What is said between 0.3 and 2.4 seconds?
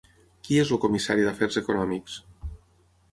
Qui és el comissari d'Afers Econòmics?